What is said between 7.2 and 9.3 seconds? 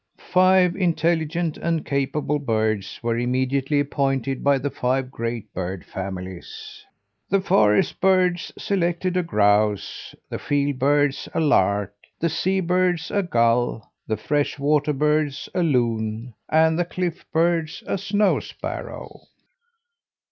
"The forest birds selected a